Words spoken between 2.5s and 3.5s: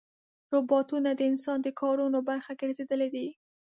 ګرځېدلي دي.